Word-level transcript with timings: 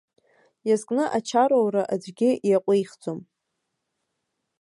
Иазкны 0.67 1.03
ачароура 1.17 1.83
аӡәгьы 1.93 2.29
иаҟәихӡом. 2.49 3.19